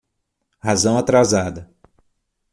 [0.59, 1.69] Razão atrasada